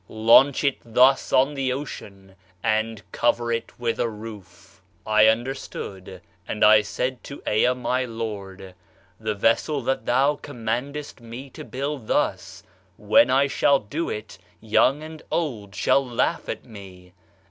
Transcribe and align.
[Launch 0.09 0.63
it] 0.63 0.77
thus 0.83 1.31
on 1.31 1.53
the 1.53 1.71
ocean, 1.71 2.35
and 2.63 3.03
cover 3.11 3.51
it 3.51 3.77
with 3.79 3.99
a 3.99 4.09
roof." 4.09 4.81
I 5.05 5.27
understood, 5.27 6.23
and 6.47 6.65
I 6.65 6.81
said 6.81 7.23
to 7.25 7.43
Ea, 7.47 7.75
my 7.75 8.05
lord: 8.05 8.73
"[The 9.19 9.35
vessel] 9.35 9.79
that 9.81 10.07
thou 10.07 10.37
commandest 10.37 11.21
me 11.21 11.51
to 11.51 11.63
build 11.63 12.07
thus 12.07 12.63
[when] 12.97 13.29
I 13.29 13.45
shall 13.45 13.77
do 13.77 14.09
it, 14.09 14.39
young 14.59 15.03
and 15.03 15.21
old 15.29 15.75
[shall 15.75 16.03
laugh 16.03 16.49
at 16.49 16.65
me. 16.65 17.13